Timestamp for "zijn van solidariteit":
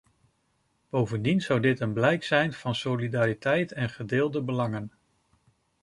2.23-3.71